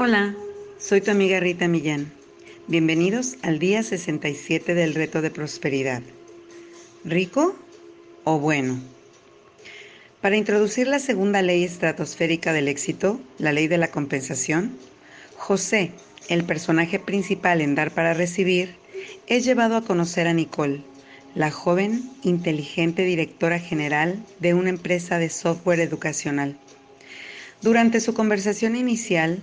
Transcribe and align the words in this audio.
Hola, 0.00 0.36
soy 0.78 1.00
tu 1.00 1.10
amiga 1.10 1.40
Rita 1.40 1.66
Millán. 1.66 2.12
Bienvenidos 2.68 3.34
al 3.42 3.58
día 3.58 3.82
67 3.82 4.76
del 4.76 4.94
reto 4.94 5.22
de 5.22 5.32
prosperidad. 5.32 6.02
¿Rico 7.04 7.56
o 8.22 8.38
bueno? 8.38 8.78
Para 10.20 10.36
introducir 10.36 10.86
la 10.86 11.00
segunda 11.00 11.42
ley 11.42 11.64
estratosférica 11.64 12.52
del 12.52 12.68
éxito, 12.68 13.20
la 13.38 13.50
ley 13.50 13.66
de 13.66 13.76
la 13.76 13.90
compensación, 13.90 14.78
José, 15.36 15.90
el 16.28 16.44
personaje 16.44 17.00
principal 17.00 17.60
en 17.60 17.74
Dar 17.74 17.90
para 17.90 18.14
Recibir, 18.14 18.76
es 19.26 19.44
llevado 19.44 19.74
a 19.74 19.84
conocer 19.84 20.28
a 20.28 20.32
Nicole, 20.32 20.84
la 21.34 21.50
joven, 21.50 22.08
inteligente 22.22 23.02
directora 23.02 23.58
general 23.58 24.24
de 24.38 24.54
una 24.54 24.70
empresa 24.70 25.18
de 25.18 25.28
software 25.28 25.80
educacional. 25.80 26.56
Durante 27.62 27.98
su 28.00 28.14
conversación 28.14 28.76
inicial, 28.76 29.42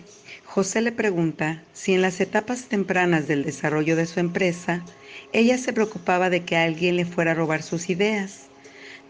José 0.55 0.79
le 0.79 0.93
pregunta 0.93 1.61
si 1.73 1.93
en 1.95 2.01
las 2.01 2.21
etapas 2.21 2.69
tempranas 2.69 3.27
del 3.27 3.43
desarrollo 3.43 3.97
de 3.97 4.05
su 4.05 4.21
empresa, 4.21 4.85
ella 5.33 5.57
se 5.57 5.73
preocupaba 5.73 6.29
de 6.29 6.45
que 6.45 6.55
alguien 6.55 6.95
le 6.95 7.03
fuera 7.03 7.31
a 7.31 7.33
robar 7.33 7.61
sus 7.61 7.89
ideas. 7.89 8.43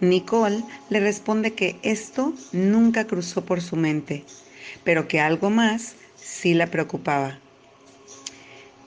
Nicole 0.01 0.63
le 0.89 0.99
responde 0.99 1.53
que 1.53 1.75
esto 1.83 2.33
nunca 2.51 3.05
cruzó 3.05 3.45
por 3.45 3.61
su 3.61 3.75
mente, 3.75 4.23
pero 4.83 5.07
que 5.07 5.19
algo 5.19 5.51
más 5.51 5.93
sí 6.17 6.55
la 6.55 6.65
preocupaba. 6.65 7.37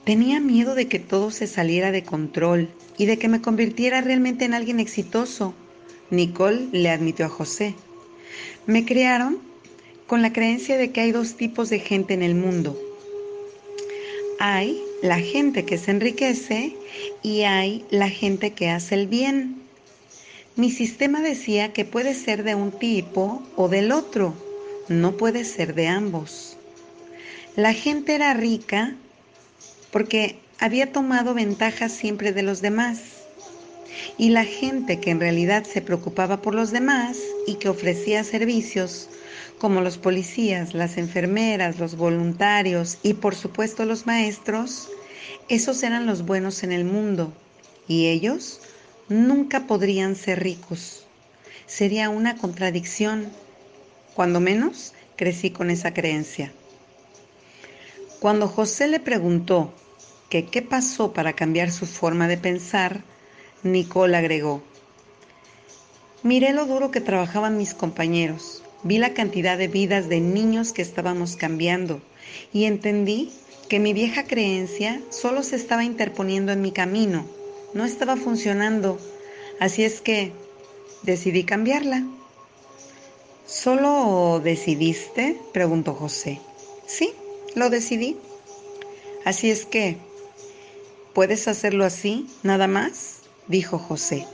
Tenía 0.03 0.41
miedo 0.41 0.75
de 0.75 0.89
que 0.89 0.99
todo 0.99 1.31
se 1.31 1.47
saliera 1.47 1.93
de 1.93 2.03
control 2.03 2.67
y 2.97 3.05
de 3.05 3.17
que 3.17 3.29
me 3.29 3.41
convirtiera 3.41 4.01
realmente 4.01 4.43
en 4.43 4.53
alguien 4.53 4.81
exitoso. 4.81 5.53
Nicole 6.09 6.67
le 6.73 6.89
admitió 6.89 7.25
a 7.25 7.29
José. 7.29 7.73
Me 8.65 8.83
crearon 8.83 9.48
con 10.09 10.23
la 10.23 10.33
creencia 10.33 10.75
de 10.75 10.91
que 10.91 11.01
hay 11.01 11.11
dos 11.11 11.35
tipos 11.35 11.69
de 11.69 11.79
gente 11.79 12.15
en 12.15 12.23
el 12.23 12.33
mundo. 12.33 12.75
Hay 14.39 14.81
la 15.03 15.19
gente 15.19 15.65
que 15.65 15.77
se 15.77 15.91
enriquece 15.91 16.75
y 17.21 17.43
hay 17.43 17.85
la 17.91 18.09
gente 18.09 18.51
que 18.53 18.69
hace 18.69 18.95
el 18.95 19.05
bien. 19.05 19.61
Mi 20.55 20.71
sistema 20.71 21.21
decía 21.21 21.73
que 21.73 21.85
puede 21.85 22.15
ser 22.15 22.43
de 22.43 22.55
un 22.55 22.71
tipo 22.71 23.43
o 23.55 23.69
del 23.69 23.91
otro, 23.91 24.33
no 24.87 25.15
puede 25.15 25.45
ser 25.45 25.75
de 25.75 25.87
ambos. 25.87 26.57
La 27.55 27.73
gente 27.73 28.15
era 28.15 28.33
rica 28.33 28.95
porque 29.91 30.37
había 30.57 30.91
tomado 30.91 31.35
ventaja 31.35 31.87
siempre 31.87 32.33
de 32.33 32.41
los 32.41 32.63
demás. 32.63 32.99
Y 34.17 34.29
la 34.29 34.43
gente 34.43 34.99
que 34.99 35.11
en 35.11 35.19
realidad 35.19 35.65
se 35.65 35.81
preocupaba 35.81 36.41
por 36.41 36.55
los 36.55 36.71
demás 36.71 37.19
y 37.45 37.55
que 37.55 37.69
ofrecía 37.69 38.23
servicios, 38.23 39.07
como 39.59 39.81
los 39.81 39.97
policías, 39.97 40.73
las 40.73 40.97
enfermeras, 40.97 41.79
los 41.79 41.95
voluntarios 41.95 42.97
y 43.03 43.13
por 43.13 43.35
supuesto 43.35 43.85
los 43.85 44.07
maestros, 44.07 44.89
esos 45.49 45.83
eran 45.83 46.05
los 46.05 46.25
buenos 46.25 46.63
en 46.63 46.71
el 46.71 46.85
mundo 46.85 47.33
y 47.87 48.07
ellos 48.07 48.61
nunca 49.09 49.67
podrían 49.67 50.15
ser 50.15 50.41
ricos. 50.41 51.05
Sería 51.65 52.09
una 52.09 52.37
contradicción. 52.37 53.29
Cuando 54.15 54.39
menos, 54.39 54.93
crecí 55.15 55.51
con 55.51 55.69
esa 55.69 55.93
creencia. 55.93 56.51
Cuando 58.19 58.47
José 58.47 58.87
le 58.87 58.99
preguntó 58.99 59.73
que 60.29 60.45
qué 60.45 60.61
pasó 60.61 61.13
para 61.13 61.33
cambiar 61.33 61.71
su 61.71 61.85
forma 61.85 62.27
de 62.27 62.37
pensar, 62.37 63.01
Nicole 63.63 64.15
agregó, 64.15 64.63
miré 66.23 66.53
lo 66.53 66.65
duro 66.65 66.91
que 66.91 67.01
trabajaban 67.01 67.57
mis 67.57 67.73
compañeros, 67.73 68.63
vi 68.83 68.97
la 68.97 69.13
cantidad 69.13 69.57
de 69.57 69.67
vidas 69.67 70.09
de 70.09 70.19
niños 70.19 70.73
que 70.73 70.81
estábamos 70.81 71.35
cambiando 71.35 72.01
y 72.53 72.65
entendí 72.65 73.31
que 73.67 73.79
mi 73.79 73.93
vieja 73.93 74.23
creencia 74.23 75.01
solo 75.09 75.43
se 75.43 75.55
estaba 75.55 75.83
interponiendo 75.83 76.51
en 76.51 76.61
mi 76.61 76.71
camino, 76.71 77.25
no 77.73 77.85
estaba 77.85 78.15
funcionando, 78.15 78.97
así 79.59 79.83
es 79.83 80.01
que 80.01 80.31
decidí 81.03 81.43
cambiarla. 81.43 82.03
¿Solo 83.45 84.41
decidiste? 84.43 85.39
preguntó 85.53 85.93
José. 85.93 86.39
Sí, 86.85 87.13
lo 87.55 87.69
decidí. 87.69 88.15
Así 89.25 89.49
es 89.49 89.65
que, 89.65 89.97
¿puedes 91.13 91.47
hacerlo 91.47 91.85
así, 91.85 92.27
nada 92.43 92.67
más? 92.67 93.21
dijo 93.47 93.79
José. 93.79 94.25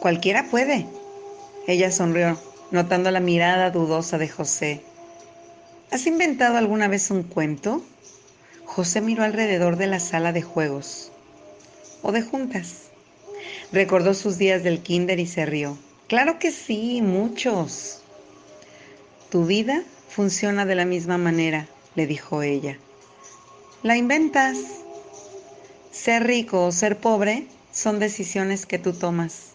Cualquiera 0.00 0.48
puede. 0.50 0.86
Ella 1.66 1.90
sonrió, 1.90 2.38
notando 2.76 3.10
la 3.10 3.18
mirada 3.18 3.70
dudosa 3.70 4.18
de 4.18 4.28
José. 4.28 4.80
¿Has 5.90 6.06
inventado 6.06 6.56
alguna 6.56 6.86
vez 6.86 7.10
un 7.10 7.24
cuento? 7.24 7.82
José 8.64 9.00
miró 9.00 9.24
alrededor 9.24 9.76
de 9.76 9.88
la 9.88 9.98
sala 9.98 10.32
de 10.32 10.42
juegos 10.42 11.10
o 12.02 12.12
de 12.12 12.22
juntas. 12.22 12.82
Recordó 13.72 14.14
sus 14.14 14.38
días 14.38 14.62
del 14.62 14.80
kinder 14.80 15.18
y 15.18 15.26
se 15.26 15.46
rió. 15.46 15.76
Claro 16.06 16.38
que 16.38 16.52
sí, 16.52 17.02
muchos. 17.02 18.02
Tu 19.30 19.44
vida 19.46 19.82
funciona 20.08 20.64
de 20.64 20.76
la 20.76 20.84
misma 20.84 21.18
manera 21.18 21.66
le 21.96 22.06
dijo 22.06 22.42
ella. 22.42 22.78
La 23.82 23.96
inventas. 23.96 24.58
Ser 25.90 26.24
rico 26.24 26.66
o 26.66 26.72
ser 26.72 26.98
pobre 26.98 27.46
son 27.72 27.98
decisiones 27.98 28.66
que 28.66 28.78
tú 28.78 28.92
tomas. 28.92 29.52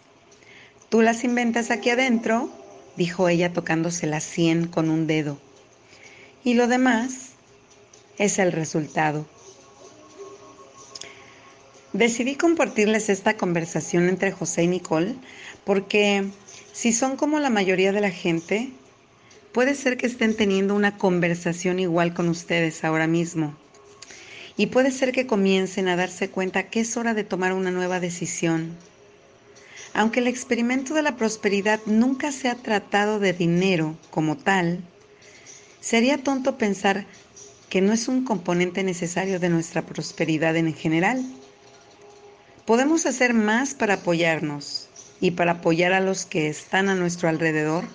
Tú 0.90 1.02
las 1.02 1.24
inventas 1.24 1.72
aquí 1.72 1.92
adentro, 1.92 2.50
dijo 2.98 3.30
ella 3.30 3.54
tocándose 3.54 4.08
la 4.08 4.20
sien 4.20 4.68
con 4.68 4.90
un 4.90 5.08
dedo. 5.08 5.40
Y 6.44 6.56
lo 6.56 6.68
demás 6.68 7.32
es 8.18 8.40
el 8.40 8.52
resultado. 8.52 9.26
Decidí 11.94 12.36
compartirles 12.36 13.10
esta 13.10 13.36
conversación 13.36 14.08
entre 14.08 14.32
José 14.32 14.64
y 14.64 14.68
Nicole 14.68 15.16
porque 15.66 16.26
si 16.74 16.94
son 16.94 17.18
como 17.18 17.40
la 17.40 17.50
mayoría 17.50 17.92
de 17.92 18.02
la 18.02 18.12
gente, 18.12 18.72
Puede 19.52 19.76
ser 19.76 19.98
que 19.98 20.08
estén 20.08 20.38
teniendo 20.38 20.74
una 20.76 20.98
conversación 20.98 21.80
igual 21.80 22.14
con 22.14 22.30
ustedes 22.30 22.86
ahora 22.86 23.06
mismo. 23.06 23.54
Y 24.56 24.68
puede 24.68 24.92
ser 24.92 25.12
que 25.12 25.28
comiencen 25.28 25.90
a 25.90 25.98
darse 25.98 26.30
cuenta 26.30 26.70
que 26.70 26.80
es 26.80 26.96
hora 26.96 27.14
de 27.14 27.26
tomar 27.26 27.52
una 27.52 27.70
nueva 27.70 28.00
decisión. 28.00 28.78
Aunque 29.94 30.20
el 30.22 30.28
experimento 30.28 30.94
de 30.94 31.02
la 31.02 31.16
prosperidad 31.16 31.80
nunca 31.86 32.32
se 32.32 32.48
ha 32.48 32.56
tratado 32.56 33.20
de 33.20 33.34
dinero 33.34 33.98
como 34.10 34.38
tal, 34.38 34.80
sería 35.82 36.18
tonto 36.18 36.58
pensar 36.58 37.06
que 37.70 37.82
no 37.82 37.94
es 37.94 38.08
un 38.08 38.24
componente 38.24 38.84
necesario 38.84 39.40
de 39.40 39.50
nuestra 39.50 39.82
prosperidad 39.82 40.56
en 40.56 40.74
general. 40.74 41.24
Podemos 42.66 43.06
hacer 43.06 43.34
más 43.34 43.74
para 43.74 43.96
apoyarnos 43.96 44.88
y 45.20 45.32
para 45.32 45.54
apoyar 45.54 45.94
a 45.94 46.00
los 46.00 46.26
que 46.26 46.48
están 46.48 46.90
a 46.90 46.96
nuestro 46.96 47.28
alrededor 47.28 47.86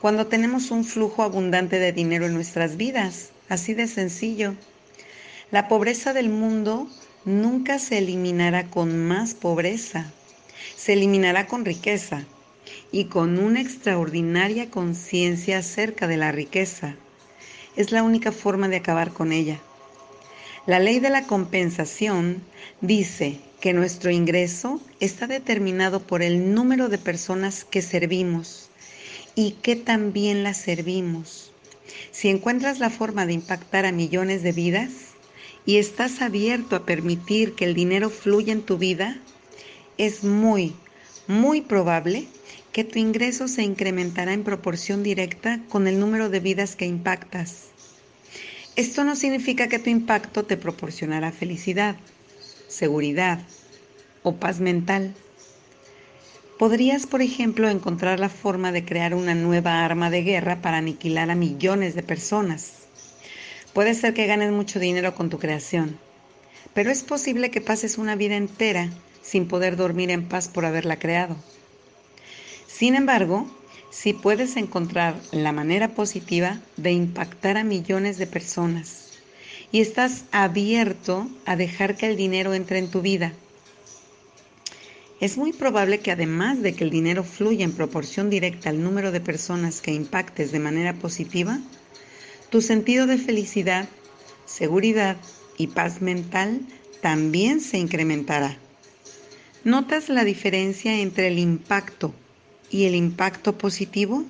cuando 0.00 0.26
tenemos 0.26 0.70
un 0.70 0.84
flujo 0.84 1.22
abundante 1.22 1.78
de 1.78 1.92
dinero 1.92 2.26
en 2.26 2.34
nuestras 2.34 2.76
vidas. 2.76 3.30
Así 3.48 3.74
de 3.74 3.86
sencillo. 3.86 4.54
La 5.50 5.68
pobreza 5.68 6.12
del 6.12 6.28
mundo 6.28 6.88
nunca 7.24 7.78
se 7.78 7.98
eliminará 7.98 8.66
con 8.66 9.06
más 9.06 9.34
pobreza, 9.34 10.12
se 10.76 10.94
eliminará 10.94 11.46
con 11.46 11.64
riqueza 11.64 12.24
y 12.92 13.04
con 13.04 13.38
una 13.38 13.60
extraordinaria 13.60 14.70
conciencia 14.70 15.58
acerca 15.58 16.06
de 16.06 16.16
la 16.16 16.32
riqueza. 16.32 16.96
Es 17.76 17.92
la 17.92 18.02
única 18.02 18.32
forma 18.32 18.68
de 18.68 18.76
acabar 18.76 19.12
con 19.12 19.32
ella. 19.32 19.60
La 20.66 20.78
ley 20.78 21.00
de 21.00 21.10
la 21.10 21.26
compensación 21.26 22.42
dice 22.80 23.40
que 23.60 23.72
nuestro 23.72 24.10
ingreso 24.10 24.80
está 25.00 25.26
determinado 25.26 26.00
por 26.00 26.22
el 26.22 26.54
número 26.54 26.88
de 26.88 26.98
personas 26.98 27.64
que 27.64 27.82
servimos 27.82 28.68
y 29.34 29.52
que 29.62 29.76
también 29.76 30.42
la 30.42 30.54
servimos. 30.54 31.52
Si 32.10 32.28
encuentras 32.28 32.78
la 32.78 32.90
forma 32.90 33.24
de 33.26 33.32
impactar 33.32 33.86
a 33.86 33.92
millones 33.92 34.42
de 34.42 34.52
vidas 34.52 34.90
y 35.64 35.76
estás 35.76 36.20
abierto 36.20 36.76
a 36.76 36.84
permitir 36.84 37.54
que 37.54 37.64
el 37.64 37.74
dinero 37.74 38.10
fluya 38.10 38.52
en 38.52 38.62
tu 38.62 38.78
vida, 38.78 39.18
es 39.98 40.22
muy, 40.22 40.74
muy 41.26 41.60
probable 41.60 42.28
que 42.72 42.84
tu 42.84 43.00
ingreso 43.00 43.48
se 43.48 43.64
incrementará 43.64 44.32
en 44.32 44.44
proporción 44.44 45.02
directa 45.02 45.60
con 45.68 45.88
el 45.88 45.98
número 45.98 46.30
de 46.30 46.38
vidas 46.38 46.76
que 46.76 46.86
impactas. 46.86 47.64
Esto 48.76 49.02
no 49.02 49.16
significa 49.16 49.68
que 49.68 49.80
tu 49.80 49.90
impacto 49.90 50.44
te 50.44 50.56
proporcionará 50.56 51.32
felicidad, 51.32 51.96
seguridad 52.68 53.40
o 54.22 54.36
paz 54.36 54.60
mental. 54.60 55.14
Podrías, 56.60 57.06
por 57.06 57.20
ejemplo, 57.20 57.68
encontrar 57.68 58.20
la 58.20 58.28
forma 58.28 58.70
de 58.70 58.84
crear 58.84 59.14
una 59.14 59.34
nueva 59.34 59.84
arma 59.84 60.10
de 60.10 60.22
guerra 60.22 60.62
para 60.62 60.78
aniquilar 60.78 61.30
a 61.30 61.34
millones 61.34 61.96
de 61.96 62.04
personas. 62.04 62.86
Puede 63.72 63.94
ser 63.94 64.14
que 64.14 64.26
ganes 64.26 64.52
mucho 64.52 64.78
dinero 64.78 65.14
con 65.14 65.28
tu 65.28 65.40
creación, 65.40 65.98
pero 66.72 66.90
es 66.90 67.02
posible 67.02 67.50
que 67.50 67.60
pases 67.60 67.98
una 67.98 68.14
vida 68.14 68.36
entera 68.36 68.90
sin 69.22 69.48
poder 69.48 69.76
dormir 69.76 70.10
en 70.10 70.26
paz 70.26 70.48
por 70.48 70.64
haberla 70.64 70.98
creado. 70.98 71.36
Sin 72.66 72.94
embargo, 72.94 73.46
si 73.90 74.12
puedes 74.12 74.56
encontrar 74.56 75.16
la 75.32 75.52
manera 75.52 75.88
positiva 75.88 76.60
de 76.76 76.92
impactar 76.92 77.56
a 77.56 77.64
millones 77.64 78.18
de 78.18 78.26
personas 78.26 79.08
y 79.72 79.80
estás 79.80 80.24
abierto 80.32 81.28
a 81.44 81.56
dejar 81.56 81.96
que 81.96 82.06
el 82.06 82.16
dinero 82.16 82.54
entre 82.54 82.78
en 82.78 82.90
tu 82.90 83.02
vida. 83.02 83.32
Es 85.20 85.36
muy 85.36 85.52
probable 85.52 85.98
que 85.98 86.12
además 86.12 86.62
de 86.62 86.74
que 86.74 86.84
el 86.84 86.90
dinero 86.90 87.24
fluya 87.24 87.64
en 87.64 87.72
proporción 87.72 88.30
directa 88.30 88.70
al 88.70 88.82
número 88.82 89.10
de 89.10 89.20
personas 89.20 89.80
que 89.80 89.92
impactes 89.92 90.52
de 90.52 90.60
manera 90.60 90.94
positiva, 90.94 91.58
tu 92.50 92.62
sentido 92.62 93.06
de 93.06 93.18
felicidad, 93.18 93.88
seguridad 94.46 95.16
y 95.56 95.66
paz 95.66 96.00
mental 96.00 96.60
también 97.02 97.60
se 97.60 97.78
incrementará. 97.78 98.56
¿Notas 99.68 100.08
la 100.08 100.24
diferencia 100.24 100.98
entre 100.98 101.26
el 101.26 101.38
impacto 101.38 102.14
y 102.70 102.86
el 102.86 102.94
impacto 102.94 103.58
positivo? 103.58 104.24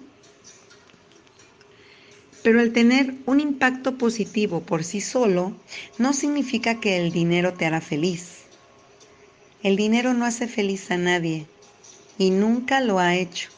Pero 2.42 2.60
el 2.60 2.72
tener 2.72 3.14
un 3.24 3.38
impacto 3.38 3.98
positivo 3.98 4.62
por 4.62 4.82
sí 4.82 5.00
solo 5.00 5.54
no 5.96 6.12
significa 6.12 6.80
que 6.80 6.96
el 6.96 7.12
dinero 7.12 7.52
te 7.52 7.66
hará 7.66 7.80
feliz. 7.80 8.46
El 9.62 9.76
dinero 9.76 10.12
no 10.12 10.24
hace 10.24 10.48
feliz 10.48 10.90
a 10.90 10.96
nadie 10.96 11.46
y 12.18 12.30
nunca 12.30 12.80
lo 12.80 12.98
ha 12.98 13.14
hecho. 13.14 13.50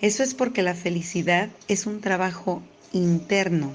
Eso 0.00 0.22
es 0.22 0.32
porque 0.32 0.62
la 0.62 0.74
felicidad 0.74 1.50
es 1.68 1.84
un 1.84 2.00
trabajo 2.00 2.62
interno. 2.94 3.74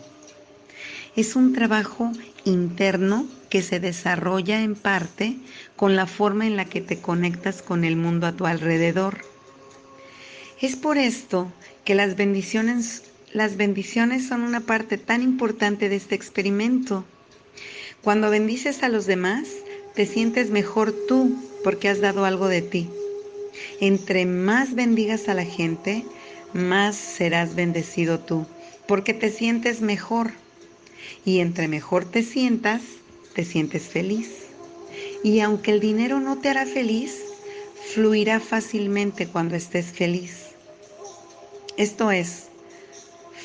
Es 1.15 1.35
un 1.35 1.53
trabajo 1.53 2.11
interno 2.43 3.27
que 3.53 3.61
se 3.61 3.79
desarrolla 3.79 4.63
en 4.63 4.73
parte 4.73 5.35
con 5.75 5.95
la 5.95 6.07
forma 6.07 6.47
en 6.47 6.57
la 6.57 6.65
que 6.65 6.81
te 6.81 6.97
conectas 6.97 7.61
con 7.61 7.83
el 7.83 7.95
mundo 7.95 8.25
a 8.25 8.31
tu 8.31 8.47
alrededor. 8.47 9.19
Es 10.59 10.75
por 10.75 10.97
esto 10.97 11.53
que 11.85 11.93
las 11.93 12.15
bendiciones, 12.15 13.03
las 13.31 13.55
bendiciones 13.55 14.27
son 14.27 14.41
una 14.41 14.61
parte 14.61 14.97
tan 14.97 15.21
importante 15.21 15.87
de 15.87 15.97
este 15.97 16.15
experimento. 16.15 17.05
Cuando 18.01 18.31
bendices 18.31 18.81
a 18.81 18.89
los 18.89 19.05
demás, 19.05 19.47
te 19.93 20.07
sientes 20.07 20.49
mejor 20.49 20.91
tú 21.07 21.37
porque 21.63 21.89
has 21.89 22.01
dado 22.01 22.25
algo 22.25 22.47
de 22.47 22.63
ti. 22.63 22.89
Entre 23.79 24.25
más 24.25 24.73
bendigas 24.73 25.29
a 25.29 25.35
la 25.35 25.45
gente, 25.45 26.03
más 26.53 26.95
serás 26.95 27.53
bendecido 27.53 28.19
tú, 28.19 28.47
porque 28.87 29.13
te 29.13 29.29
sientes 29.29 29.81
mejor. 29.81 30.31
Y 31.23 31.37
entre 31.37 31.67
mejor 31.67 32.03
te 32.03 32.23
sientas, 32.23 32.81
te 33.33 33.45
sientes 33.45 33.83
feliz. 33.83 34.47
Y 35.23 35.39
aunque 35.39 35.71
el 35.71 35.79
dinero 35.79 36.19
no 36.19 36.39
te 36.39 36.49
hará 36.49 36.65
feliz, 36.65 37.19
fluirá 37.93 38.39
fácilmente 38.39 39.27
cuando 39.27 39.55
estés 39.55 39.87
feliz. 39.87 40.49
Esto 41.77 42.11
es, 42.11 42.47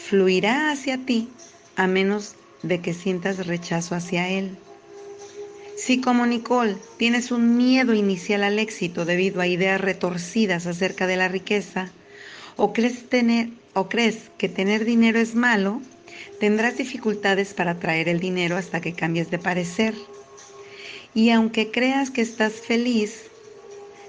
fluirá 0.09 0.71
hacia 0.71 0.99
ti 0.99 1.29
a 1.77 1.87
menos 1.87 2.35
de 2.63 2.81
que 2.81 2.93
sientas 2.93 3.47
rechazo 3.47 3.95
hacia 3.95 4.29
él. 4.29 4.57
Si 5.77 6.01
como 6.01 6.27
Nicole 6.27 6.77
tienes 6.97 7.31
un 7.31 7.57
miedo 7.57 7.95
inicial 7.95 8.43
al 8.43 8.59
éxito 8.59 9.05
debido 9.05 9.41
a 9.41 9.47
ideas 9.47 9.81
retorcidas 9.81 10.67
acerca 10.67 11.07
de 11.07 11.17
la 11.17 11.29
riqueza, 11.29 11.91
o 12.57 12.73
crees, 12.73 13.09
tener, 13.09 13.51
o 13.75 13.89
crees 13.89 14.31
que 14.37 14.49
tener 14.49 14.85
dinero 14.85 15.21
es 15.21 15.37
malo, 15.37 15.81
tendrás 16.41 16.77
dificultades 16.77 17.55
para 17.55 17.79
traer 17.79 18.09
el 18.09 18.21
dinero 18.21 18.57
hasta 18.57 18.81
que 18.81 18.93
cambies 18.93 19.31
de 19.31 19.39
parecer. 19.39 19.95
Y 21.15 21.31
aunque 21.31 21.71
creas 21.71 22.11
que 22.11 22.23
estás 22.23 22.53
feliz, 22.53 23.25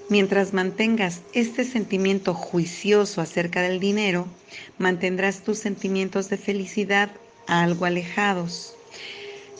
mientras 0.08 0.52
mantengas 0.52 1.20
este 1.32 1.64
sentimiento 1.64 2.34
juicioso 2.34 3.20
acerca 3.20 3.62
del 3.62 3.80
dinero, 3.80 4.26
mantendrás 4.78 5.42
tus 5.42 5.58
sentimientos 5.58 6.28
de 6.28 6.36
felicidad 6.36 7.10
algo 7.46 7.84
alejados, 7.84 8.74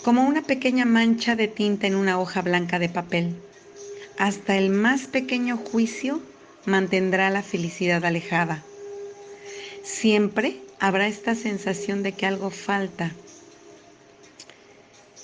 como 0.02 0.22
una 0.22 0.42
pequeña 0.42 0.84
mancha 0.84 1.36
de 1.36 1.48
tinta 1.48 1.86
en 1.86 1.94
una 1.94 2.20
hoja 2.20 2.42
blanca 2.42 2.78
de 2.78 2.88
papel. 2.88 3.34
Hasta 4.18 4.56
el 4.56 4.70
más 4.70 5.06
pequeño 5.06 5.56
juicio 5.56 6.20
mantendrá 6.66 7.30
la 7.30 7.42
felicidad 7.42 8.04
alejada. 8.04 8.62
Siempre 9.82 10.60
habrá 10.80 11.06
esta 11.06 11.34
sensación 11.34 12.02
de 12.02 12.12
que 12.12 12.26
algo 12.26 12.50
falta. 12.50 13.12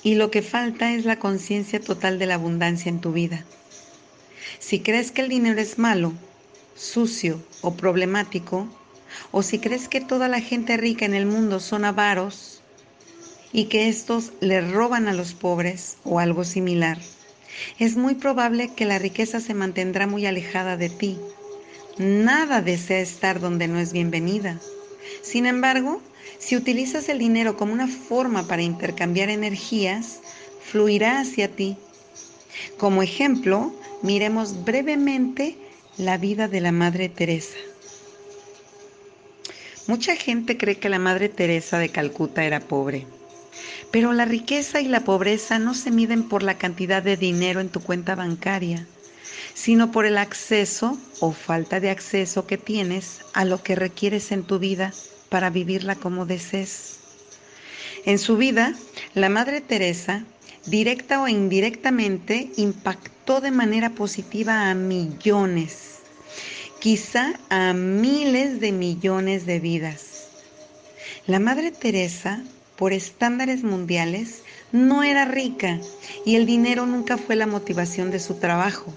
Y 0.02 0.14
lo 0.14 0.30
que 0.30 0.42
falta 0.42 0.92
es 0.92 1.04
la 1.04 1.18
conciencia 1.18 1.80
total 1.80 2.18
de 2.18 2.26
la 2.26 2.34
abundancia 2.34 2.90
en 2.90 3.00
tu 3.00 3.12
vida. 3.12 3.44
Si 4.60 4.80
crees 4.80 5.10
que 5.10 5.22
el 5.22 5.28
dinero 5.28 5.60
es 5.60 5.78
malo, 5.78 6.12
sucio 6.76 7.42
o 7.62 7.74
problemático, 7.74 8.68
o 9.32 9.42
si 9.42 9.58
crees 9.58 9.88
que 9.88 10.00
toda 10.00 10.28
la 10.28 10.40
gente 10.40 10.76
rica 10.76 11.06
en 11.06 11.14
el 11.14 11.26
mundo 11.26 11.58
son 11.58 11.84
avaros 11.84 12.60
y 13.52 13.64
que 13.64 13.88
estos 13.88 14.32
le 14.40 14.60
roban 14.60 15.08
a 15.08 15.14
los 15.14 15.32
pobres 15.32 15.96
o 16.04 16.20
algo 16.20 16.44
similar, 16.44 16.98
es 17.78 17.96
muy 17.96 18.14
probable 18.14 18.70
que 18.74 18.84
la 18.84 18.98
riqueza 18.98 19.40
se 19.40 19.54
mantendrá 19.54 20.06
muy 20.06 20.26
alejada 20.26 20.76
de 20.76 20.90
ti. 20.90 21.18
Nada 21.96 22.60
desea 22.60 23.00
estar 23.00 23.40
donde 23.40 23.68
no 23.68 23.78
es 23.78 23.92
bienvenida. 23.92 24.60
Sin 25.22 25.46
embargo, 25.46 26.00
si 26.38 26.56
utilizas 26.56 27.08
el 27.08 27.18
dinero 27.18 27.56
como 27.56 27.72
una 27.72 27.88
forma 27.88 28.46
para 28.46 28.62
intercambiar 28.62 29.30
energías, 29.30 30.20
fluirá 30.60 31.20
hacia 31.20 31.48
ti. 31.48 31.76
Como 32.78 33.02
ejemplo, 33.02 33.74
miremos 34.02 34.64
brevemente 34.64 35.56
la 35.98 36.18
vida 36.18 36.48
de 36.48 36.60
la 36.60 36.72
Madre 36.72 37.08
Teresa. 37.08 37.56
Mucha 39.86 40.16
gente 40.16 40.56
cree 40.56 40.78
que 40.78 40.88
la 40.88 40.98
Madre 40.98 41.28
Teresa 41.28 41.78
de 41.78 41.90
Calcuta 41.90 42.44
era 42.44 42.60
pobre, 42.60 43.06
pero 43.92 44.12
la 44.12 44.24
riqueza 44.24 44.80
y 44.80 44.88
la 44.88 45.04
pobreza 45.04 45.58
no 45.58 45.74
se 45.74 45.92
miden 45.92 46.28
por 46.28 46.42
la 46.42 46.58
cantidad 46.58 47.02
de 47.02 47.16
dinero 47.16 47.60
en 47.60 47.68
tu 47.68 47.80
cuenta 47.80 48.16
bancaria, 48.16 48.86
sino 49.54 49.92
por 49.92 50.06
el 50.06 50.18
acceso 50.18 50.98
o 51.20 51.32
falta 51.32 51.80
de 51.80 51.90
acceso 51.90 52.46
que 52.46 52.58
tienes 52.58 53.20
a 53.32 53.44
lo 53.44 53.62
que 53.62 53.74
requieres 53.74 54.32
en 54.32 54.44
tu 54.44 54.58
vida 54.58 54.92
para 55.28 55.50
vivirla 55.50 55.96
como 55.96 56.26
desees. 56.26 56.96
En 58.04 58.18
su 58.18 58.36
vida, 58.36 58.74
la 59.14 59.28
Madre 59.28 59.60
Teresa, 59.60 60.24
directa 60.66 61.20
o 61.20 61.28
indirectamente, 61.28 62.50
impactó 62.56 63.40
de 63.40 63.50
manera 63.50 63.90
positiva 63.90 64.70
a 64.70 64.74
millones, 64.74 66.00
quizá 66.78 67.32
a 67.48 67.72
miles 67.72 68.60
de 68.60 68.72
millones 68.72 69.46
de 69.46 69.58
vidas. 69.58 70.28
La 71.26 71.40
Madre 71.40 71.72
Teresa, 71.72 72.40
por 72.76 72.92
estándares 72.92 73.64
mundiales, 73.64 74.42
no 74.70 75.02
era 75.02 75.24
rica 75.24 75.80
y 76.24 76.36
el 76.36 76.46
dinero 76.46 76.86
nunca 76.86 77.18
fue 77.18 77.34
la 77.34 77.46
motivación 77.46 78.10
de 78.10 78.20
su 78.20 78.34
trabajo. 78.34 78.94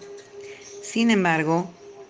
Sin 0.91 1.12
embargo, 1.12 1.69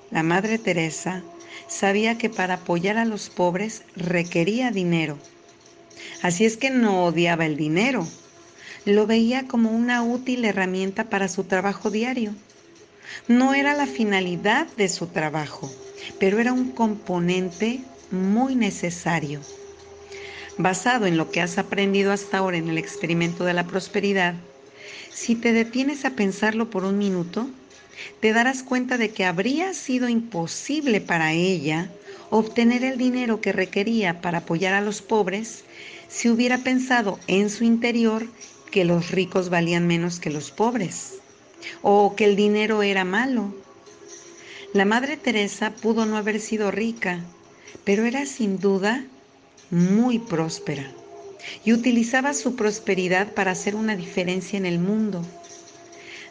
la 0.10 0.24
Madre 0.24 0.58
Teresa 0.58 1.22
sabía 1.68 2.18
que 2.18 2.30
para 2.30 2.54
apoyar 2.56 2.98
a 2.98 3.04
los 3.04 3.30
pobres 3.30 3.82
requería 3.98 4.72
dinero. 4.72 5.18
Así 6.22 6.46
es 6.46 6.56
que 6.56 6.70
no 6.70 7.04
odiaba 7.04 7.46
el 7.46 7.58
dinero, 7.58 8.08
lo 8.86 9.06
veía 9.06 9.48
como 9.48 9.72
una 9.72 10.02
útil 10.02 10.46
herramienta 10.46 11.10
para 11.10 11.28
su 11.28 11.44
trabajo 11.44 11.92
diario. 11.92 12.34
No 13.28 13.54
era 13.54 13.74
la 13.74 13.86
finalidad 13.86 14.66
de 14.78 14.88
su 14.88 15.08
trabajo, 15.08 15.70
pero 16.18 16.40
era 16.40 16.54
un 16.54 16.72
componente 16.72 17.82
muy 18.12 18.56
necesario. 18.56 19.42
Basado 20.58 21.06
en 21.06 21.18
lo 21.18 21.32
que 21.32 21.42
has 21.42 21.58
aprendido 21.58 22.14
hasta 22.14 22.38
ahora 22.38 22.56
en 22.56 22.70
el 22.70 22.78
experimento 22.78 23.44
de 23.44 23.54
la 23.56 23.68
prosperidad, 23.68 24.36
si 25.12 25.36
te 25.36 25.52
detienes 25.52 26.06
a 26.06 26.12
pensarlo 26.12 26.70
por 26.70 26.86
un 26.86 26.98
minuto, 26.98 27.50
te 28.20 28.34
darás 28.34 28.64
cuenta 28.64 28.98
de 28.98 29.10
que 29.10 29.26
habría 29.26 29.74
sido 29.74 30.10
imposible 30.10 31.02
para 31.02 31.34
ella 31.34 31.90
obtener 32.30 32.84
el 32.84 32.98
dinero 32.98 33.42
que 33.42 33.52
requería 33.52 34.22
para 34.22 34.40
apoyar 34.40 34.74
a 34.74 34.82
los 34.82 35.02
pobres 35.02 35.64
si 36.08 36.30
hubiera 36.30 36.60
pensado 36.60 37.20
en 37.28 37.50
su 37.50 37.64
interior 37.64 38.28
que 38.72 38.86
los 38.86 39.12
ricos 39.12 39.50
valían 39.50 39.88
menos 39.88 40.20
que 40.20 40.30
los 40.30 40.52
pobres 40.52 41.16
o 41.82 42.16
que 42.16 42.26
el 42.26 42.36
dinero 42.36 42.84
era 42.84 43.04
malo. 43.04 43.54
La 44.74 44.86
Madre 44.86 45.18
Teresa 45.18 45.72
pudo 45.72 46.06
no 46.06 46.18
haber 46.18 46.40
sido 46.40 46.70
rica, 46.70 47.20
pero 47.84 48.06
era 48.06 48.26
sin 48.26 48.60
duda 48.60 49.04
muy 49.72 50.20
próspera 50.20 50.92
y 51.64 51.74
utilizaba 51.74 52.34
su 52.34 52.56
prosperidad 52.56 53.34
para 53.34 53.52
hacer 53.52 53.76
una 53.76 53.96
diferencia 53.96 54.58
en 54.58 54.66
el 54.66 54.80
mundo. 54.80 55.26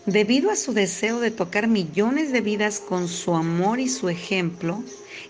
Debido 0.08 0.50
a 0.50 0.56
su 0.56 0.72
deseo 0.72 1.20
de 1.20 1.30
tocar 1.30 1.68
millones 1.68 2.32
de 2.32 2.40
vidas 2.40 2.80
con 2.80 3.08
su 3.08 3.34
amor 3.34 3.78
y 3.78 3.90
su 3.90 4.08
ejemplo, 4.08 4.82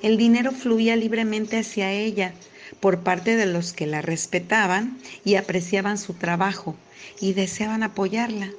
el 0.02 0.16
dinero 0.16 0.52
fluía 0.52 0.94
libremente 0.94 1.58
hacia 1.58 1.90
ella 1.90 2.32
por 2.78 3.00
parte 3.00 3.36
de 3.36 3.46
los 3.46 3.72
que 3.72 3.88
la 3.88 4.02
respetaban 4.02 4.96
y 5.24 5.34
apreciaban 5.34 5.98
su 5.98 6.14
trabajo 6.14 6.76
y 7.20 7.32
deseaban 7.32 7.82
apoyarla. 7.82 8.50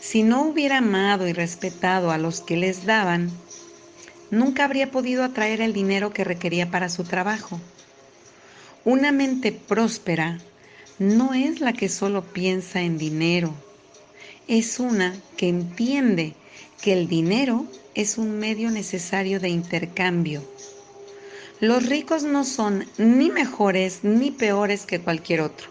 Si 0.00 0.22
no 0.22 0.42
hubiera 0.42 0.78
amado 0.78 1.26
y 1.26 1.32
respetado 1.32 2.12
a 2.12 2.18
los 2.18 2.40
que 2.40 2.56
les 2.56 2.86
daban, 2.86 3.28
nunca 4.30 4.64
habría 4.64 4.92
podido 4.92 5.24
atraer 5.24 5.60
el 5.60 5.72
dinero 5.72 6.12
que 6.12 6.22
requería 6.22 6.70
para 6.70 6.88
su 6.88 7.02
trabajo. 7.02 7.60
Una 8.84 9.10
mente 9.10 9.50
próspera 9.50 10.38
no 11.00 11.34
es 11.34 11.60
la 11.60 11.72
que 11.72 11.88
solo 11.88 12.22
piensa 12.22 12.82
en 12.82 12.96
dinero, 12.96 13.52
es 14.58 14.80
una 14.80 15.16
que 15.38 15.48
entiende 15.48 16.34
que 16.82 16.92
el 16.92 17.08
dinero 17.08 17.66
es 17.94 18.18
un 18.18 18.38
medio 18.38 18.70
necesario 18.70 19.40
de 19.40 19.48
intercambio. 19.48 20.44
Los 21.58 21.86
ricos 21.86 22.22
no 22.22 22.44
son 22.44 22.84
ni 22.98 23.30
mejores 23.30 24.00
ni 24.02 24.30
peores 24.30 24.84
que 24.84 25.00
cualquier 25.00 25.40
otro. 25.40 25.68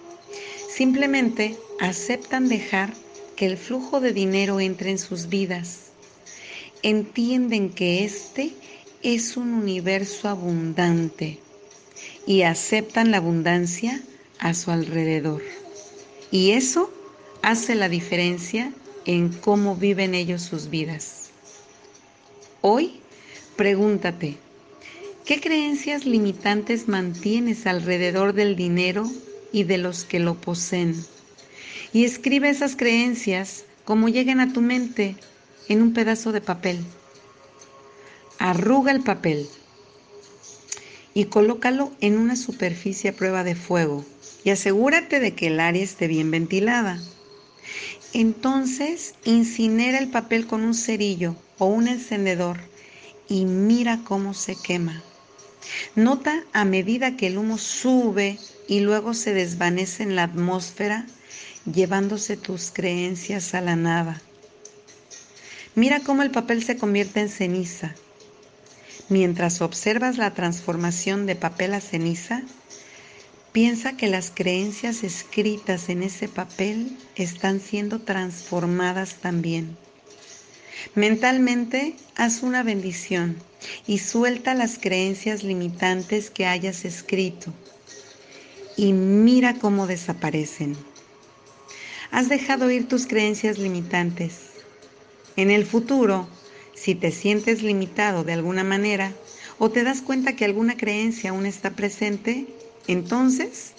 Simplemente 0.67 1.55
aceptan 1.79 2.49
dejar 2.49 2.91
que 3.35 3.45
el 3.45 3.57
flujo 3.57 3.99
de 3.99 4.13
dinero 4.13 4.59
entre 4.59 4.89
en 4.89 4.97
sus 4.97 5.29
vidas 5.29 5.91
entienden 6.81 7.69
que 7.69 8.03
este 8.03 8.51
es 9.03 9.37
un 9.37 9.53
universo 9.53 10.27
abundante 10.27 11.37
y 12.25 12.41
aceptan 12.41 13.11
la 13.11 13.17
abundancia 13.17 14.01
a 14.39 14.55
su 14.55 14.71
alrededor. 14.71 15.43
Y 16.31 16.53
eso 16.53 16.91
hace 17.41 17.75
la 17.75 17.89
diferencia 17.89 18.71
en 19.05 19.29
cómo 19.29 19.75
viven 19.75 20.13
ellos 20.13 20.43
sus 20.43 20.69
vidas. 20.69 21.31
Hoy, 22.61 22.99
pregúntate, 23.55 24.37
¿qué 25.25 25.41
creencias 25.41 26.05
limitantes 26.05 26.87
mantienes 26.87 27.65
alrededor 27.65 28.33
del 28.33 28.55
dinero 28.55 29.09
y 29.51 29.63
de 29.63 29.79
los 29.79 30.03
que 30.03 30.19
lo 30.19 30.35
poseen? 30.35 30.95
Y 31.93 32.05
escribe 32.05 32.49
esas 32.49 32.75
creencias 32.75 33.65
como 33.85 34.07
lleguen 34.07 34.39
a 34.39 34.53
tu 34.53 34.61
mente 34.61 35.15
en 35.67 35.81
un 35.81 35.93
pedazo 35.93 36.31
de 36.31 36.41
papel. 36.41 36.79
Arruga 38.37 38.91
el 38.91 39.01
papel 39.01 39.49
y 41.13 41.25
colócalo 41.25 41.91
en 42.01 42.17
una 42.17 42.35
superficie 42.35 43.09
a 43.09 43.13
prueba 43.13 43.43
de 43.43 43.55
fuego 43.55 44.05
y 44.43 44.51
asegúrate 44.51 45.19
de 45.19 45.33
que 45.33 45.47
el 45.47 45.59
área 45.59 45.83
esté 45.83 46.07
bien 46.07 46.31
ventilada. 46.31 46.99
Entonces 48.13 49.15
incinera 49.23 49.97
el 49.97 50.09
papel 50.09 50.45
con 50.45 50.63
un 50.63 50.73
cerillo 50.73 51.35
o 51.57 51.67
un 51.67 51.87
encendedor 51.87 52.59
y 53.29 53.45
mira 53.45 54.01
cómo 54.03 54.33
se 54.33 54.55
quema. 54.55 55.01
Nota 55.95 56.43
a 56.51 56.65
medida 56.65 57.15
que 57.15 57.27
el 57.27 57.37
humo 57.37 57.57
sube 57.57 58.37
y 58.67 58.81
luego 58.81 59.13
se 59.13 59.33
desvanece 59.33 60.03
en 60.03 60.15
la 60.15 60.23
atmósfera, 60.23 61.05
llevándose 61.71 62.35
tus 62.35 62.71
creencias 62.71 63.53
a 63.53 63.61
la 63.61 63.75
nada. 63.75 64.21
Mira 65.75 66.01
cómo 66.01 66.23
el 66.23 66.31
papel 66.31 66.63
se 66.63 66.77
convierte 66.77 67.21
en 67.21 67.29
ceniza. 67.29 67.95
Mientras 69.07 69.61
observas 69.61 70.17
la 70.17 70.33
transformación 70.33 71.25
de 71.25 71.35
papel 71.35 71.73
a 71.73 71.81
ceniza, 71.81 72.43
piensa 73.51 73.97
que 73.97 74.07
las 74.07 74.31
creencias 74.31 75.03
escritas 75.03 75.89
en 75.89 76.03
ese 76.03 76.27
papel 76.27 76.97
están 77.15 77.59
siendo 77.59 77.99
transformadas 77.99 79.15
también. 79.15 79.77
Mentalmente, 80.95 81.95
haz 82.15 82.43
una 82.43 82.63
bendición 82.63 83.37
y 83.85 83.99
suelta 83.99 84.53
las 84.53 84.79
creencias 84.79 85.43
limitantes 85.43 86.29
que 86.29 86.45
hayas 86.45 86.85
escrito 86.85 87.53
y 88.77 88.93
mira 88.93 89.55
cómo 89.55 89.85
desaparecen. 89.85 90.75
Has 92.09 92.29
dejado 92.29 92.71
ir 92.71 92.87
tus 92.87 93.05
creencias 93.05 93.57
limitantes 93.57 94.51
en 95.35 95.51
el 95.51 95.65
futuro, 95.65 96.27
si 96.73 96.95
te 96.95 97.11
sientes 97.11 97.61
limitado 97.61 98.23
de 98.23 98.33
alguna 98.33 98.63
manera 98.63 99.13
o 99.59 99.69
te 99.69 99.83
das 99.83 100.01
cuenta 100.01 100.35
que 100.35 100.45
alguna 100.45 100.75
creencia 100.75 101.29
aún 101.29 101.45
está 101.45 101.71
presente, 101.71 102.47
entonces 102.87 103.73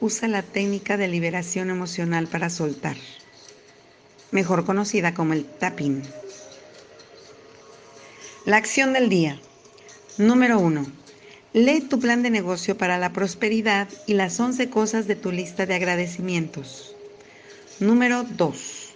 usa 0.00 0.28
la 0.28 0.42
técnica 0.42 0.96
de 0.96 1.08
liberación 1.08 1.70
emocional 1.70 2.26
para 2.26 2.50
soltar, 2.50 2.96
mejor 4.30 4.64
conocida 4.64 5.14
como 5.14 5.32
el 5.32 5.44
tapping. 5.44 6.02
La 8.44 8.58
acción 8.58 8.92
del 8.92 9.08
día. 9.08 9.40
Número 10.18 10.58
1. 10.58 10.86
Lee 11.52 11.80
tu 11.80 11.98
plan 11.98 12.22
de 12.22 12.30
negocio 12.30 12.76
para 12.76 12.98
la 12.98 13.12
prosperidad 13.12 13.88
y 14.06 14.14
las 14.14 14.38
11 14.38 14.70
cosas 14.70 15.06
de 15.06 15.16
tu 15.16 15.32
lista 15.32 15.66
de 15.66 15.74
agradecimientos. 15.74 16.94
Número 17.80 18.22
2. 18.24 18.94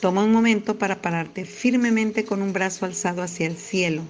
Toma 0.00 0.22
un 0.22 0.32
momento 0.32 0.78
para 0.78 1.02
pararte 1.02 1.44
firmemente 1.44 2.24
con 2.24 2.40
un 2.40 2.52
brazo 2.52 2.86
alzado 2.86 3.22
hacia 3.22 3.46
el 3.46 3.56
cielo, 3.56 4.02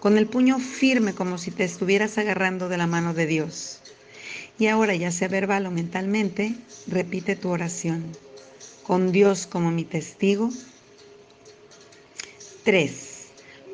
con 0.00 0.18
el 0.18 0.26
puño 0.26 0.58
firme 0.58 1.14
como 1.14 1.38
si 1.38 1.50
te 1.50 1.64
estuvieras 1.64 2.18
agarrando 2.18 2.68
de 2.68 2.76
la 2.76 2.86
mano 2.86 3.14
de 3.14 3.26
Dios. 3.26 3.80
Y 4.58 4.66
ahora, 4.66 4.94
ya 4.94 5.10
sea 5.12 5.28
verbal 5.28 5.66
o 5.66 5.70
mentalmente, 5.70 6.54
repite 6.86 7.36
tu 7.36 7.50
oración. 7.50 8.04
Con 8.82 9.12
Dios 9.12 9.46
como 9.46 9.70
mi 9.70 9.84
testigo. 9.84 10.50
3. 12.64 13.04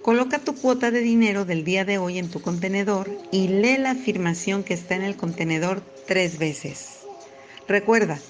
Coloca 0.02 0.38
tu 0.38 0.54
cuota 0.54 0.90
de 0.90 1.00
dinero 1.00 1.44
del 1.44 1.64
día 1.64 1.84
de 1.84 1.98
hoy 1.98 2.18
en 2.18 2.28
tu 2.28 2.42
contenedor 2.42 3.10
y 3.32 3.48
lee 3.48 3.78
la 3.78 3.92
afirmación 3.92 4.62
que 4.62 4.74
está 4.74 4.94
en 4.96 5.02
el 5.02 5.16
contenedor 5.16 5.82
tres 6.06 6.38
veces. 6.38 6.98
Recuerda, 7.66 8.20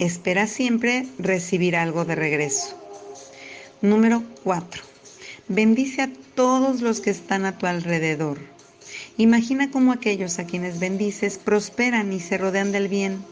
Espera 0.00 0.48
siempre 0.48 1.06
recibir 1.20 1.76
algo 1.76 2.04
de 2.04 2.16
regreso. 2.16 2.76
Número 3.80 4.24
4. 4.42 4.82
Bendice 5.46 6.02
a 6.02 6.10
todos 6.34 6.80
los 6.80 7.00
que 7.00 7.10
están 7.10 7.44
a 7.44 7.58
tu 7.58 7.66
alrededor. 7.66 8.38
Imagina 9.16 9.70
cómo 9.70 9.92
aquellos 9.92 10.38
a 10.38 10.46
quienes 10.46 10.80
bendices 10.80 11.38
prosperan 11.38 12.12
y 12.12 12.20
se 12.20 12.36
rodean 12.36 12.72
del 12.72 12.88
bien. 12.88 13.24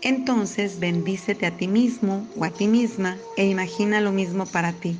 Entonces 0.00 0.78
bendícete 0.78 1.46
a 1.46 1.56
ti 1.56 1.66
mismo 1.66 2.28
o 2.36 2.44
a 2.44 2.50
ti 2.50 2.68
misma 2.68 3.18
e 3.36 3.44
imagina 3.46 4.00
lo 4.00 4.12
mismo 4.12 4.46
para 4.46 4.72
ti. 4.72 4.96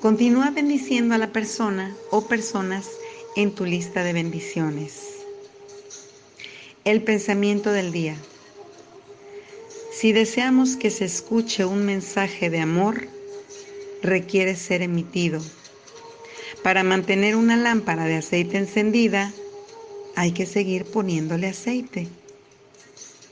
Continúa 0.00 0.50
bendiciendo 0.50 1.14
a 1.14 1.18
la 1.18 1.30
persona 1.30 1.94
o 2.10 2.26
personas 2.26 2.88
en 3.36 3.54
tu 3.54 3.66
lista 3.66 4.02
de 4.02 4.14
bendiciones. 4.14 5.00
El 6.84 7.02
pensamiento 7.02 7.70
del 7.70 7.92
día. 7.92 8.16
Si 9.92 10.12
deseamos 10.12 10.76
que 10.76 10.90
se 10.90 11.04
escuche 11.04 11.64
un 11.64 11.84
mensaje 11.84 12.50
de 12.50 12.60
amor, 12.60 13.06
requiere 14.02 14.56
ser 14.56 14.82
emitido. 14.82 15.40
Para 16.62 16.84
mantener 16.84 17.34
una 17.34 17.56
lámpara 17.56 18.04
de 18.04 18.16
aceite 18.16 18.56
encendida, 18.56 19.32
hay 20.14 20.30
que 20.30 20.46
seguir 20.46 20.84
poniéndole 20.84 21.48
aceite. 21.48 22.06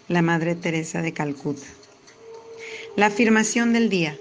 La 0.09 0.21
Madre 0.21 0.57
Teresa 0.57 1.01
de 1.01 1.13
Calcuta. 1.13 1.67
La 2.97 3.07
afirmación 3.07 3.73
del 3.73 3.89
día. 3.89 4.19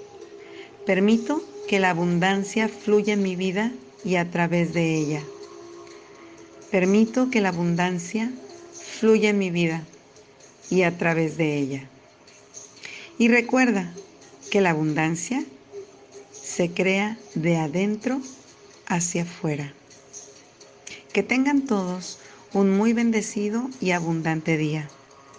Permito 0.86 1.42
que 1.68 1.80
la 1.80 1.90
abundancia 1.90 2.70
fluya 2.70 3.14
en 3.14 3.24
mi 3.24 3.36
vida 3.36 3.72
y 4.06 4.18
a 4.18 4.30
través 4.30 4.74
de 4.74 4.96
ella. 4.96 5.24
Permito 6.70 7.32
que 7.32 7.42
la 7.42 7.50
abundancia 7.50 8.32
fluya 9.00 9.30
en 9.30 9.40
mi 9.40 9.50
vida 9.50 9.84
y 10.70 10.84
a 10.84 10.96
través 11.00 11.36
de 11.36 11.58
ella. 11.58 11.90
Y 13.18 13.28
recuerda 13.28 13.92
que 14.52 14.62
la 14.62 14.70
abundancia 14.70 15.44
se 16.32 16.70
crea 16.70 17.18
de 17.34 17.58
adentro 17.58 18.22
hacia 18.90 19.24
afuera. 19.24 19.72
Que 21.14 21.24
tengan 21.24 21.66
todos 21.66 22.20
un 22.54 22.72
muy 22.72 22.94
bendecido 22.94 23.70
y 23.80 23.92
abundante 23.92 24.58
día. 24.58 24.90